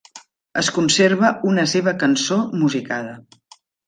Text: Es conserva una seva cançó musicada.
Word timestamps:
Es 0.59 0.69
conserva 0.77 1.29
una 1.51 1.65
seva 1.73 1.93
cançó 2.05 2.39
musicada. 2.63 3.13